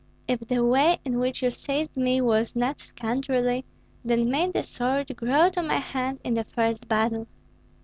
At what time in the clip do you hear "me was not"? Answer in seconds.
1.95-2.79